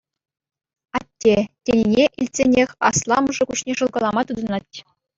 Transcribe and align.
«Атте» 0.99 1.35
тенине 1.69 2.05
илтсенех 2.23 2.69
асламӑшӗ 2.91 3.43
куҫне 3.53 3.73
шӑлкалама 3.81 4.21
тытӑнать. 4.31 4.75